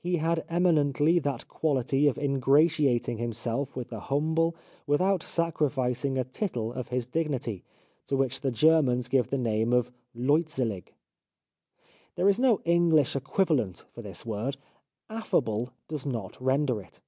He 0.00 0.16
had 0.16 0.44
eminently 0.48 1.20
that 1.20 1.46
quality 1.46 2.08
of 2.08 2.18
ingratiating 2.18 3.18
himself 3.18 3.76
with 3.76 3.90
the 3.90 4.00
humble, 4.00 4.56
without 4.88 5.22
sacrificing 5.22 6.18
a 6.18 6.24
tittle 6.24 6.72
of 6.72 6.88
his 6.88 7.06
dignity, 7.06 7.62
to 8.08 8.16
which 8.16 8.40
the 8.40 8.50
Germans 8.50 9.06
give 9.06 9.28
the 9.30 9.38
name 9.38 9.72
of" 9.72 9.92
leutselig." 10.16 10.94
There 12.16 12.28
is 12.28 12.40
no 12.40 12.58
Enghsh 12.66 13.14
equivalent 13.14 13.84
for 13.92 14.02
this 14.02 14.26
word;" 14.26 14.56
affable" 15.22 15.70
does 15.88 16.04
not 16.04 16.40
render 16.42 16.82
it. 16.82 17.00